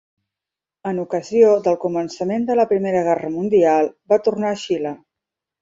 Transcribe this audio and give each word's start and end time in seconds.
En 0.91 1.01
ocasió 1.01 1.51
del 1.67 1.77
començament 1.83 2.49
de 2.49 2.57
la 2.61 2.67
Primera 2.73 3.05
Guerra 3.09 3.31
Mundial 3.37 3.93
va 4.15 4.23
tornar 4.31 4.53
a 4.55 4.59
Xile. 4.67 4.97